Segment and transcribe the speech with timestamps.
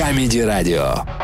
[0.00, 1.19] Камеди-радио.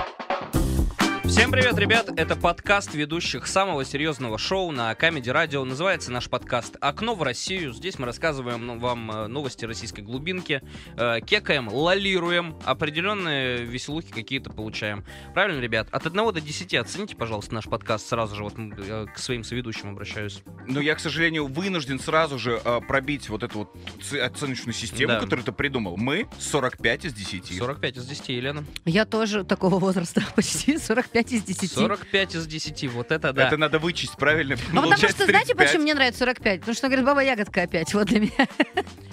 [1.29, 2.09] Всем привет, ребят!
[2.17, 5.65] Это подкаст ведущих самого серьезного шоу на Камеди Радио.
[5.65, 7.73] Называется наш подкаст «Окно в Россию».
[7.73, 10.63] Здесь мы рассказываем ну, вам э, новости российской глубинки,
[10.97, 15.05] э, кекаем, лолируем, определенные веселухи какие-то получаем.
[15.35, 15.89] Правильно, ребят?
[15.91, 18.45] От 1 до 10 оцените, пожалуйста, наш подкаст сразу же.
[18.45, 20.43] Вот э, к своим соведущим обращаюсь.
[20.69, 23.77] Но я, к сожалению, вынужден сразу же пробить вот эту вот
[24.13, 25.21] оценочную систему, Да.
[25.21, 25.97] которую ты придумал.
[25.97, 27.59] Мы 45 из 10.
[27.59, 28.65] 45 из 10, Елена.
[28.85, 31.73] Я тоже такого возраста, почти 45 из 10.
[31.73, 33.47] 45 из 10, вот это да.
[33.49, 34.57] Это надо вычесть правильно.
[34.73, 35.57] А потому что, знаете, 35.
[35.57, 36.61] почему мне нравится 45?
[36.61, 38.49] Потому что, говорит, баба ягодка опять, вот для меня.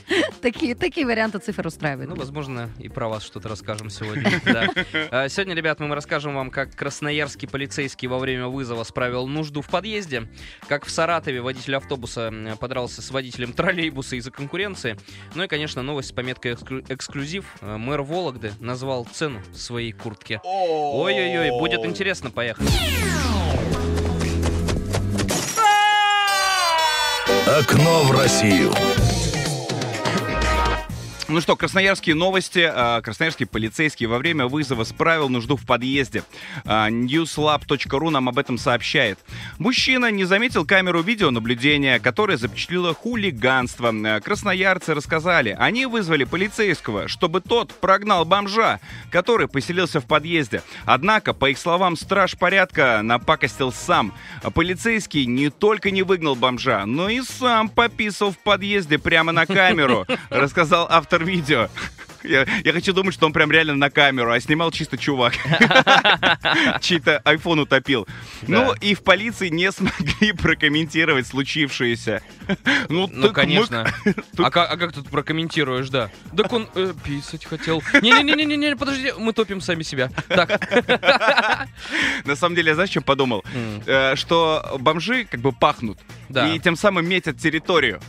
[0.41, 2.09] Такие, такие варианты цифр устраивают.
[2.09, 4.41] Ну, возможно, и про вас что-то расскажем сегодня.
[4.45, 4.69] да.
[5.11, 9.69] А, Сегодня, ребят, мы расскажем вам, как красноярский полицейский во время вызова справил нужду в
[9.69, 10.27] подъезде,
[10.67, 14.97] как в Саратове водитель автобуса подрался с водителем троллейбуса из-за конкуренции.
[15.35, 17.45] Ну и, конечно, новость с пометкой «Эксклю- «Эксклюзив».
[17.61, 20.41] Э, Мэр Вологды назвал цену своей куртки.
[20.43, 21.92] Ой-ой-ой, будет интересно,
[22.31, 22.67] поехали.
[27.59, 28.71] Окно в Россию.
[31.33, 32.59] Ну что, красноярские новости.
[32.71, 36.23] А, Красноярский полицейский во время вызова справил нужду в подъезде.
[36.63, 39.17] А, Newslab.ru нам об этом сообщает.
[39.57, 43.91] Мужчина не заметил камеру видеонаблюдения, которая запечатлела хулиганство.
[43.91, 50.61] А, Красноярцы рассказали, они вызвали полицейского, чтобы тот прогнал бомжа, который поселился в подъезде.
[50.85, 54.13] Однако, по их словам, страж порядка напакостил сам.
[54.53, 60.05] Полицейский не только не выгнал бомжа, но и сам пописал в подъезде прямо на камеру,
[60.29, 61.69] рассказал автор видео.
[62.23, 65.33] Я, я хочу думать, что он прям реально на камеру, а снимал чисто чувак.
[66.81, 68.07] Чей-то iPhone утопил.
[68.47, 72.21] Ну, и в полиции не смогли прокомментировать случившееся.
[72.89, 73.85] Ну, Ну, конечно.
[74.37, 76.09] А как, а как тут прокомментируешь, да?
[76.35, 77.81] Так он э, писать хотел.
[78.01, 80.09] Не-не-не-не-не, подожди, мы топим сами себя.
[80.27, 80.59] Так.
[82.25, 83.43] На самом деле, я знаешь, что подумал?
[83.85, 85.99] Э, Что бомжи как бы пахнут.
[86.29, 87.99] И тем самым метят территорию.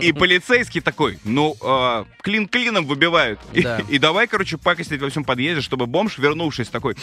[0.00, 3.40] И полицейский такой, ну, э, клин клином выбивают.
[3.52, 3.80] И, Да.
[3.88, 6.96] и давай, короче, пакостить во всем подъезде, чтобы бомж, вернувшись, такой,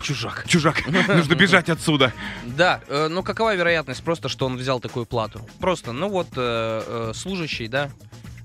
[0.00, 0.44] Чужак.
[0.48, 2.12] чужак, нужно бежать отсюда.
[2.44, 5.46] Да, э, ну какова вероятность просто, что он взял такую плату?
[5.60, 7.90] Просто, ну вот, э, э, служащий, да,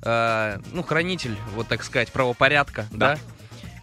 [0.03, 3.16] э, ну, хранитель, вот так сказать, правопорядка, да.
[3.16, 3.20] Да.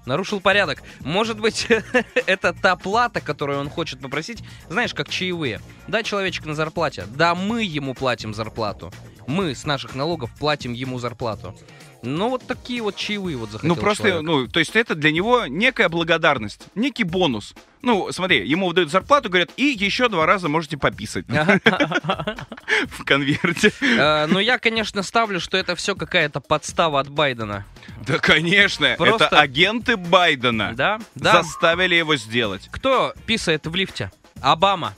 [0.05, 0.83] Нарушил порядок.
[1.01, 1.69] Может быть,
[2.27, 5.61] это та плата, которую он хочет попросить, знаешь, как чаевые.
[5.87, 7.05] Да, человечек на зарплате.
[7.09, 8.93] Да, мы ему платим зарплату.
[9.29, 11.57] Мы с наших налогов платим ему зарплату.
[12.03, 14.23] Ну, вот такие вот чаевые вот захотел Ну, просто, человек.
[14.23, 17.55] ну, то есть это для него некая благодарность, некий бонус.
[17.81, 21.25] Ну, смотри, ему выдают зарплату, говорят, и еще два раза можете пописать
[22.89, 23.73] в конверте.
[23.81, 27.65] Э, Ну, я, конечно, ставлю, что это все какая-то подстава от Байдена.
[28.07, 31.01] Да, конечно, Просто- это агенты Байдена Да?
[31.15, 31.43] Да.
[31.43, 32.69] заставили его сделать.
[32.73, 34.11] Кто писает в лифте?
[34.41, 34.95] Обама.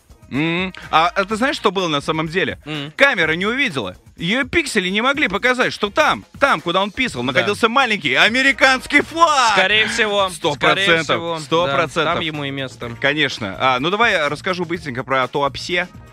[0.90, 2.58] А, а ты знаешь, что было на самом деле?
[2.96, 3.96] Камера не увидела.
[4.16, 9.52] Ее пиксели не могли показать, что там, там, куда он писал, находился маленький американский флаг.
[9.52, 10.30] Скорее всего.
[10.30, 12.14] Сто процентов, сто да, процентов.
[12.14, 12.90] Там ему и место.
[13.00, 13.56] Конечно.
[13.58, 15.88] А, ну давай я расскажу быстренько про Туапсе.
[15.92, 16.03] А,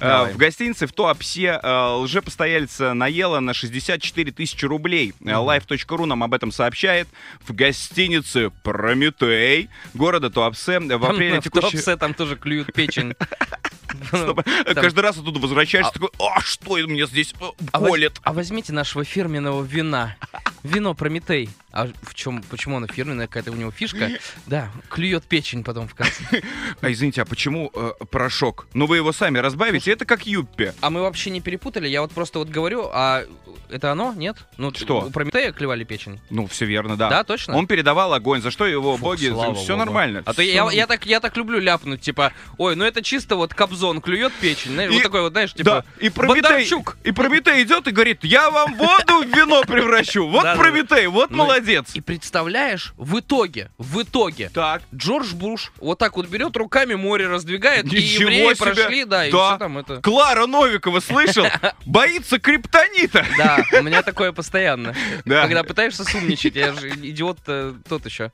[0.00, 0.32] Давай.
[0.32, 5.14] В гостинице в Туапсе а, лжепостояльца наела на 64 тысячи рублей.
[5.24, 7.08] А, Life.ru нам об этом сообщает.
[7.46, 11.70] В гостинице Прометей города Туапсе в апреле Там в текущего...
[11.70, 13.14] Туапсе там тоже клюют печень.
[14.74, 18.18] Каждый раз оттуда возвращаешься, такой, а что мне здесь э, А колет?
[18.22, 20.16] А возьмите нашего фирменного вина.
[20.62, 21.50] Вино Прометей.
[21.70, 24.10] А в чем, почему оно фирменное, какая-то у него фишка?
[24.46, 26.24] Да, клюет печень потом в конце.
[26.80, 28.68] А извините, а почему э, порошок?
[28.72, 30.72] Ну вы его сами разбавите, это как юппи.
[30.80, 31.88] А мы вообще не перепутали?
[31.88, 33.24] Я вот просто вот говорю, а
[33.68, 34.14] это оно?
[34.16, 34.36] Нет?
[34.56, 35.00] Ну, Что?
[35.06, 36.20] У Прометея клевали печень?
[36.30, 37.10] Ну, все верно, да.
[37.10, 37.56] Да, точно?
[37.56, 39.26] Он передавал огонь, за что его Фу, боги...
[39.26, 39.76] Все богу.
[39.76, 40.22] нормально.
[40.24, 43.52] А то я, я, так, я так люблю ляпнуть, типа, ой, ну это чисто вот
[43.54, 46.96] Кобзон клюет печень, знаешь, И- вот такой вот, знаешь, Да, типа, и Прометей, Бондарчук.
[47.04, 50.28] и Прометей идет и говорит, я вам воду в вино превращу.
[50.28, 50.56] Вот.
[50.56, 51.90] Прометей, вот Ну, молодец.
[51.94, 54.82] И представляешь, в итоге, в итоге, Так.
[54.94, 58.72] Джордж Буш вот так вот берет руками море раздвигает, и Ничего евреи себе.
[58.74, 59.50] прошли, да, и Да.
[59.50, 60.00] все там это...
[60.00, 61.46] Клара Новикова, слышал?
[61.86, 63.26] Боится криптонита.
[63.36, 64.94] Да, у меня такое постоянно.
[65.24, 65.42] Да.
[65.42, 68.30] Когда пытаешься сумничать, я же идиот э, тот еще.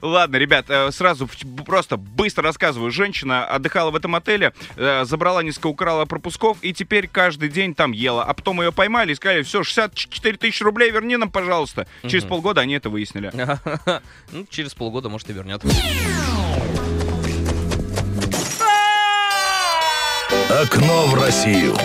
[0.00, 1.28] Ладно, ребят, э, сразу
[1.64, 2.90] просто быстро рассказываю.
[2.90, 7.92] Женщина отдыхала в этом отеле, э, забрала несколько, украла пропусков, и теперь каждый день там
[7.92, 8.24] ела.
[8.24, 11.86] А потом ее поймали и сказали, все, 64 тысячи рублей верни нам, пожалуйста.
[12.02, 12.28] Через Мгм.
[12.42, 13.32] Полгода они это выяснили.
[14.32, 15.62] Ну, через полгода, может, и вернет.
[20.50, 21.76] Окно в Россию.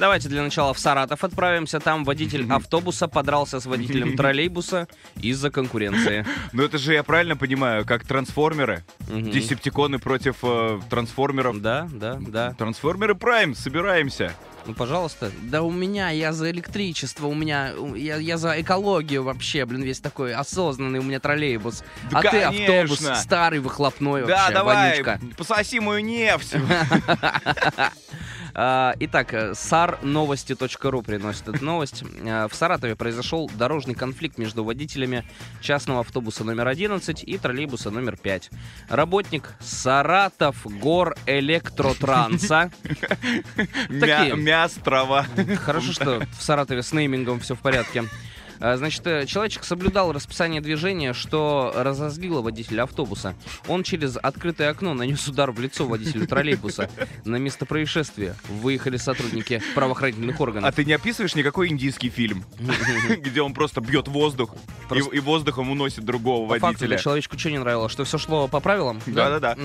[0.00, 1.78] Давайте для начала в Саратов отправимся.
[1.78, 4.88] Там водитель автобуса подрался с водителем троллейбуса
[5.20, 6.24] из-за конкуренции.
[6.52, 8.82] Ну это же, я правильно понимаю, как трансформеры?
[9.10, 11.60] Десептиконы против э, трансформеров.
[11.60, 12.54] Да, да, да.
[12.54, 14.32] Трансформеры Прайм, собираемся.
[14.64, 15.30] Ну, пожалуйста.
[15.42, 20.00] Да у меня, я за электричество, у меня, я, я за экологию вообще, блин, весь
[20.00, 21.82] такой осознанный у меня троллейбус.
[22.10, 22.82] Да, а ты конечно.
[22.84, 25.20] автобус старый, выхлопной да, вообще, давай, вонючка.
[25.36, 26.54] пососи мою нефть.
[28.62, 32.04] А, итак, э, sarnovости.ру приносит эту новость.
[32.26, 35.24] А, В Саратове произошел дорожный конфликт между водителями
[35.62, 38.50] частного автобуса номер 11 и троллейбуса номер 5.
[38.90, 42.70] Работник Саратов Гор Электротранса.
[43.88, 45.24] Мяс, трава.
[45.64, 48.04] Хорошо, что в Саратове с неймингом все в порядке.
[48.60, 53.34] А, Значит, э, человечек соблюдал расписание движения, что разозлило водителя автобуса.
[53.68, 56.90] Он через открытое окно нанес удар в лицо водителю троллейбуса.
[57.24, 60.74] На место происшествия выехали сотрудники правоохранительных А органов.
[60.74, 62.44] ты не описываешь никакой индийский фильм,
[63.18, 64.54] где он просто бьет воздух
[65.12, 66.98] и- воздухом уносит другого водителя?
[66.98, 67.92] человечку что не нравилось?
[67.92, 69.00] Что все шло по правилам?
[69.06, 69.56] Да-да-да.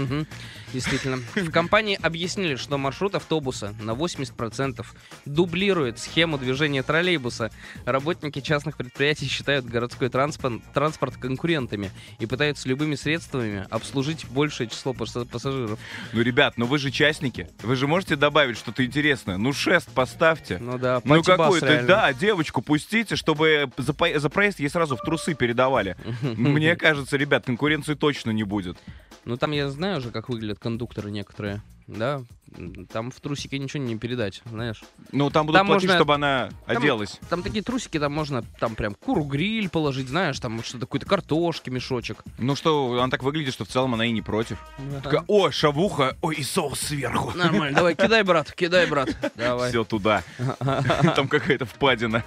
[0.74, 1.18] Действительно.
[1.36, 4.86] В компании объяснили, что маршрут автобуса на 80%
[5.26, 7.52] дублирует схему движения троллейбуса.
[7.86, 14.94] Работники частных предприятий считают городской транспорт, транспорт конкурентами и пытаются любыми средствами обслужить большее число
[14.94, 15.80] пас- пассажиров.
[16.14, 17.50] Ну, ребят, ну вы же частники.
[17.64, 19.38] Вы же можете добавить что-то интересное.
[19.38, 20.58] Ну, шест поставьте.
[20.60, 21.16] Ну да, Ну
[21.74, 21.88] реально.
[21.88, 25.98] да, девочку пустите, чтобы за, по- за проезд ей сразу в трусы передавали.
[26.22, 28.78] Мне кажется, ребят, конкуренции точно не будет.
[29.26, 31.62] Ну там я знаю уже, как выглядят кондукторы некоторые.
[31.88, 32.24] Да,
[32.92, 34.82] там в трусике ничего не передать, знаешь.
[35.12, 37.20] Ну, там будут Там платить, можно- чтобы она Там- оделась.
[37.30, 42.24] Там такие трусики, там можно там прям куру-гриль положить, знаешь, там что-то какой-то картошки, мешочек.
[42.40, 44.58] Ну что, она так выглядит, что в целом она и не против.
[45.04, 47.38] Такая, О, шавуха, ой, и соус сверху.
[47.38, 49.10] Нормально, давай, кидай, брат, кидай, брат.
[49.36, 49.70] Давай.
[49.70, 50.24] Все туда.
[51.16, 52.24] Там какая-то впадина.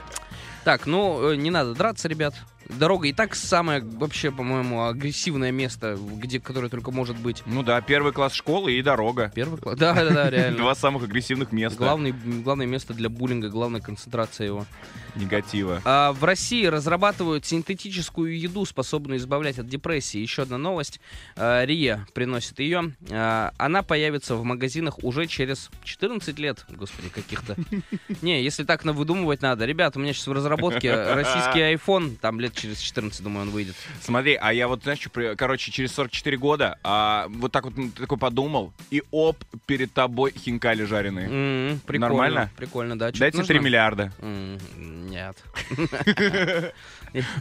[0.64, 2.34] Так, ну, э, не надо драться, ребят.
[2.68, 7.42] Дорога и так самое, вообще, по-моему, агрессивное место, где, которое только может быть.
[7.46, 9.32] Ну да, первый класс школы и дорога.
[9.34, 9.78] Первый класс.
[9.78, 10.58] Да, да, да, реально.
[10.58, 14.66] Два самых агрессивных места Главный, главное место для буллинга, главная концентрация его.
[15.14, 15.80] негатива.
[15.84, 20.18] А в России разрабатывают синтетическую еду, способную избавлять от депрессии.
[20.18, 21.00] Еще одна новость.
[21.36, 22.94] А, Рия приносит ее.
[23.10, 26.64] А, Она появится в магазинах уже через 14 лет.
[26.68, 27.56] Господи, каких-то.
[28.22, 29.64] Не, если так навыдумывать надо.
[29.64, 32.16] Ребят, у меня сейчас в разработке российский iPhone.
[32.20, 33.75] Там лет через 14, думаю, он выйдет.
[34.02, 37.88] Смотри, а я вот, знаешь, что, короче, через 44 года, а, вот так вот ты
[37.90, 41.28] такой подумал, и оп, перед тобой хинкали жареные.
[41.28, 42.08] М, Прикольно.
[42.08, 42.50] Нормально?
[42.56, 43.06] Прикольно, да.
[43.08, 43.55] Чё-то Дайте нужно?
[43.55, 44.12] 3 миллиарда.
[44.20, 44.58] М,
[45.08, 45.37] Нет.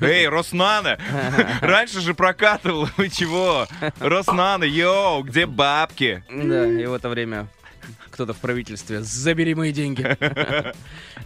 [0.01, 0.97] Эй, Роснана!
[1.61, 3.67] Раньше же прокатывал, вы чего?
[3.99, 6.23] Роснана, йоу, где бабки?
[6.29, 7.47] Да, и в это время
[8.17, 9.03] кто-то в правительстве.
[9.03, 10.03] Забери мои деньги.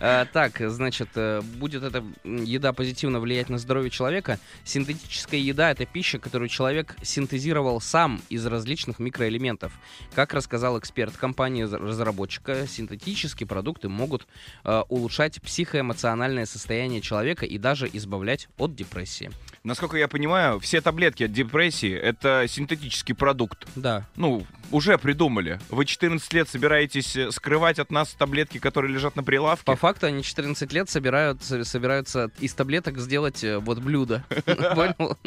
[0.03, 4.39] А, Так, значит, э, будет эта еда позитивно влиять на здоровье человека.
[4.63, 9.71] Синтетическая еда— это пища, которую человек синтезировал сам из различных микроэлементов.
[10.15, 14.27] Как рассказал эксперт компании-разработчика, синтетические продукты могут
[14.63, 19.29] э, улучшать психоэмоциональное состояние человека и даже избавлять от депрессии.
[19.63, 23.67] Насколько я понимаю, все таблетки от депрессии— это синтетический продукт.
[23.75, 24.07] Да.
[24.15, 25.59] Ну, уже придумали.
[25.69, 29.65] Вы 14 лет собираетесь э, скрывать от нас таблетки, которые лежат на прилавке?
[29.65, 34.23] По факту они 14 лет собирают, собираются из таблеток сделать э, вот блюдо.
[34.45, 35.17] Понял?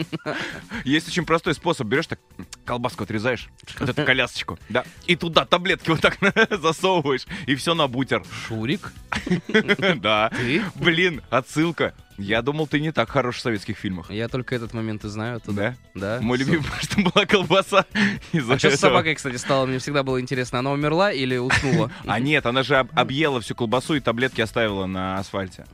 [0.85, 1.87] Есть очень простой способ.
[1.87, 2.19] Берешь так,
[2.65, 3.49] колбаску отрезаешь,
[3.79, 6.19] вот эту колясочку, да, и туда таблетки вот так
[6.51, 8.25] засовываешь, и все на бутер.
[8.49, 8.93] Шурик,
[9.97, 10.31] Да.
[10.35, 10.63] ты?
[10.75, 11.95] Блин, отсылка.
[12.17, 14.09] Я думал, ты не так хорош в советских фильмах.
[14.11, 15.39] Я только этот момент и знаю.
[15.39, 15.77] оттуда.
[15.95, 16.17] Да?
[16.19, 16.19] Да.
[16.23, 17.87] Мой любимый, что была колбаса
[18.49, 19.67] А что с собакой, кстати, стало?
[19.67, 20.61] Мне всегда было интересно.
[20.61, 21.91] Она умерла или уснула?
[22.07, 25.67] А нет, она же об- объела всю колбасу и таблетки оставила на асфальте.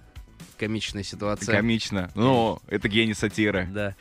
[0.59, 1.55] Комичная ситуация.
[1.57, 2.11] Комично.
[2.15, 3.69] Ну, это гений сатиры.
[3.73, 3.95] Да.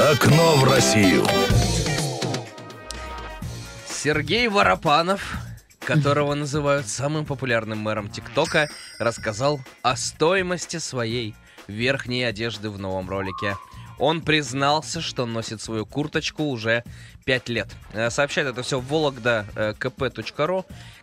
[0.00, 1.24] Окно в Россию.
[4.00, 5.38] Сергей Воропанов,
[5.80, 8.68] которого называют самым популярным мэром ТикТока,
[9.00, 11.34] рассказал о стоимости своей
[11.66, 13.56] верхней одежды в новом ролике.
[13.98, 16.84] Он признался, что носит свою курточку уже
[17.24, 17.68] 5 лет.
[17.92, 19.74] Э, Сообщает это все Вологда э.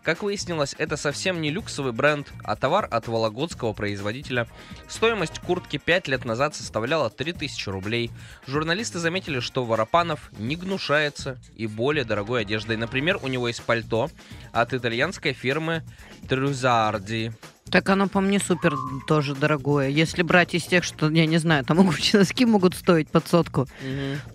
[0.03, 4.47] Как выяснилось, это совсем не люксовый бренд, а товар от вологодского производителя.
[4.87, 8.11] Стоимость куртки 5 лет назад составляла 3000 рублей.
[8.47, 12.77] Журналисты заметили, что Воропанов не гнушается и более дорогой одеждой.
[12.77, 14.09] Например, у него есть пальто
[14.51, 15.83] от итальянской фирмы
[16.27, 17.31] Трузарди.
[17.71, 18.75] Так оно по мне супер
[19.07, 19.89] тоже дорогое.
[19.89, 23.67] Если брать из тех, что, я не знаю, там обычно носки могут стоить под сотку,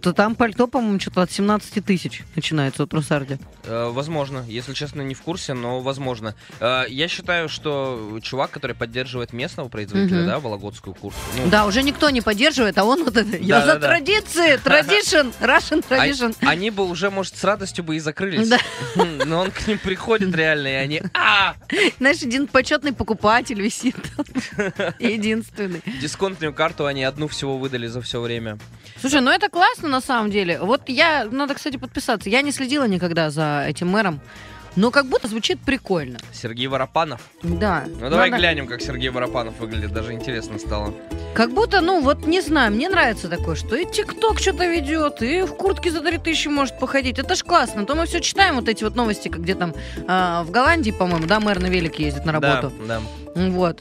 [0.03, 3.39] то там пальто, по-моему, что-то от 17 тысяч начинается от Русарди.
[3.65, 6.35] Э, Возможно, если честно, не в курсе, но возможно.
[6.59, 10.27] Э, Я считаю, что чувак, который поддерживает местного производителя, Мгм.
[10.27, 11.21] да, вологодскую куртку.
[11.37, 13.87] ну, Да, уже никто не поддерживает, а он вот это, я за Да-да-да.
[13.87, 16.35] традиции, tradition, Russian tradition.
[16.41, 18.49] Они бы уже, может, с радостью бы и закрылись.
[18.49, 18.59] Да.
[19.25, 21.03] Но он к ним приходит реально, и они...
[21.15, 21.55] А!
[21.99, 24.25] Знаешь, один почетный покупатель висит там.
[24.99, 25.83] Единственный.
[26.01, 28.59] Дисконтную карту они одну всего выдали за все время.
[29.01, 30.59] Слушай, ну это классно на самом деле.
[30.61, 32.29] Вот я, надо, кстати, подписаться.
[32.31, 34.21] Я не следила никогда за этим мэром,
[34.77, 36.19] но как будто звучит прикольно.
[36.33, 37.21] Сергей Воропанов.
[37.43, 37.85] Да.
[37.87, 39.93] Ну давай Надо- глянем, как Сергей Воропанов выглядит.
[39.93, 40.95] Даже интересно стало.
[41.35, 45.43] Как будто, ну вот не знаю, мне нравится такое, что и ТикТок что-то ведет, и
[45.43, 47.19] в куртке за 3000 может походить.
[47.19, 47.87] Это ж классно.
[47.87, 49.75] То мы все читаем вот эти вот новости, как где там
[50.09, 52.73] а, в Голландии, по-моему, да, мэр на велике ездит на работу.
[52.87, 53.01] Да,
[53.35, 53.81] Вот.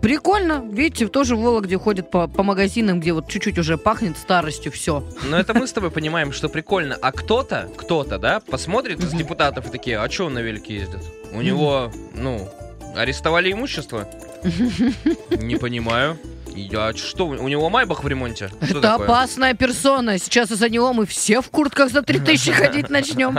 [0.00, 0.64] Прикольно.
[0.70, 5.00] Видите, тоже в Вологде ходит по, по магазинам, где вот чуть-чуть уже пахнет старостью, все.
[5.00, 5.28] да.
[5.28, 6.96] Но это мы с тобой понимаем, что прикольно.
[7.02, 11.00] А кто-то, кто-то, да, посмотрит из депутатов и такие, а что он на велике ездит?
[11.32, 12.48] У него, ну,
[12.96, 14.08] арестовали имущество?
[15.30, 16.16] Не понимаю.
[16.58, 18.48] Я что, у него майбах в ремонте?
[18.48, 19.06] Что Это такое?
[19.06, 20.18] опасная персона.
[20.18, 23.38] Сейчас из-за него мы все в куртках за 3000 ходить начнем.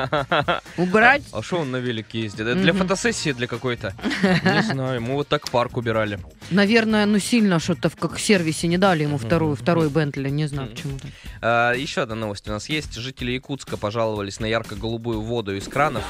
[0.77, 1.23] Убрать.
[1.31, 2.47] А что он на велике ездит?
[2.47, 3.93] Это для фотосессии для какой-то?
[4.23, 6.19] Не знаю, мы вот так парк убирали.
[6.49, 10.29] Наверное, ну сильно что-то в как сервисе не дали ему вторую, второй Бентли.
[10.29, 11.07] Не знаю почему-то.
[11.41, 12.95] А, еще одна новость у нас есть.
[12.95, 16.03] Жители Якутска пожаловались на ярко-голубую воду из кранов.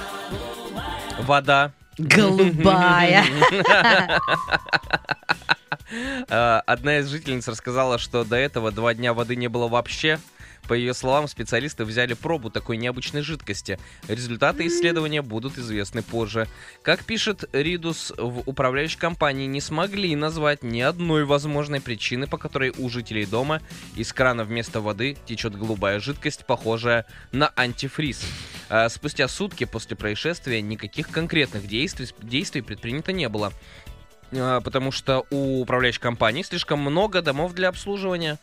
[1.22, 1.72] Вода.
[1.98, 3.26] Голубая.
[6.30, 10.20] А, Одна из жительниц рассказала, что до этого два дня воды не было вообще.
[10.68, 13.80] По ее словам, специалисты взяли пробу такой необычной жидкости.
[14.08, 16.48] Результаты исследования будут известны позже.
[16.84, 22.72] Как пишет Ридус, в управляющей компании не смогли назвать ни одной возможной причины, по которой
[22.78, 23.62] у жителей дома
[23.96, 28.22] из крана вместо воды течет голубая жидкость, похожая на антифриз.
[28.70, 33.52] А Спустя сутки после происшествия никаких конкретных действий, действий предпринято не было.
[34.32, 38.38] А, Потому что у управляющей компании слишком много домов для обслуживания.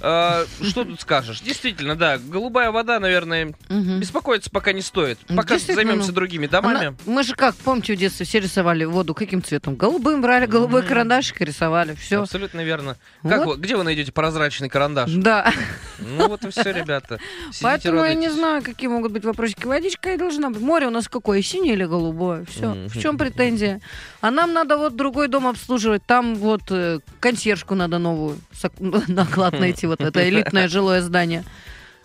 [0.00, 1.40] А, Что тут скажешь?
[1.40, 5.18] Действительно, да, голубая вода, наверное, беспокоиться пока не стоит.
[5.34, 6.96] Пока займемся ну, другими домами.
[7.06, 9.76] Мы же как, помните, в детстве все рисовали воду каким цветом?
[9.76, 11.94] Голубым брали, голубой карандашик и рисовали.
[11.94, 12.22] Все.
[12.22, 12.96] Абсолютно верно.
[13.22, 15.10] Где вы найдете прозрачный карандаш?
[15.12, 15.52] Да.
[15.98, 17.18] Ну вот и все, ребята.
[17.60, 19.64] Поэтому я не знаю, какие могут быть вопросики.
[19.66, 20.60] Водичка и должна быть.
[20.60, 22.44] Море у нас какое, синее или голубое?
[22.44, 22.72] Все.
[22.88, 23.80] В чем претензия?
[24.20, 26.04] А нам надо вот другой дом обслуживать.
[26.06, 28.38] Там вот э, консьержку надо новую.
[28.52, 28.72] сак-
[29.08, 31.44] Наклад найти, вот это элитное жилое здание.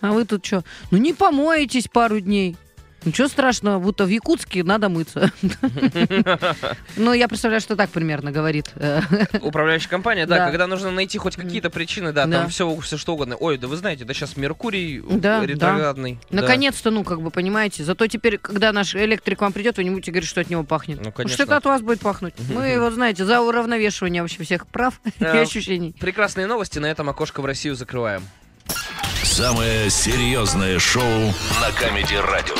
[0.00, 0.62] А вы тут что?
[0.90, 2.56] Ну не помоетесь пару дней.
[3.04, 5.30] Ничего страшного, будто в Якутске надо мыться.
[6.96, 8.70] Ну, я представляю, что так примерно говорит.
[8.74, 9.00] э,
[9.40, 10.46] Управляющая компания, да, Да.
[10.46, 13.36] когда нужно найти хоть какие-то причины, да, там все, все что угодно.
[13.36, 16.18] Ой, да вы знаете, да сейчас Меркурий Да, ретроградный.
[16.30, 17.84] Наконец-то, ну, как бы, понимаете.
[17.84, 20.64] Зато теперь, когда наш электрик к вам придет, вы не будете говорить, что от него
[20.64, 21.00] пахнет.
[21.02, 21.44] Ну, конечно.
[21.44, 22.34] Что от вас будет пахнуть.
[22.52, 25.40] Мы, вот знаете, за уравновешивание вообще всех прав и Да.
[25.40, 25.94] ощущений.
[26.00, 28.22] Прекрасные новости, на этом окошко в Россию закрываем.
[29.22, 31.02] Самое серьезное шоу
[31.60, 32.56] на Камеди Радио.